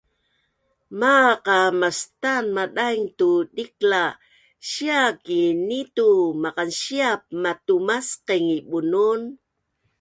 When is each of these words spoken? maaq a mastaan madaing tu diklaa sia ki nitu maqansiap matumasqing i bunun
maaq 0.99 1.41
a 1.57 1.59
mastaan 1.81 2.45
madaing 2.57 3.05
tu 3.19 3.29
diklaa 3.55 4.17
sia 4.69 5.01
ki 5.25 5.39
nitu 5.67 6.09
maqansiap 6.43 7.21
matumasqing 7.43 8.47
i 8.57 8.59
bunun 8.69 9.21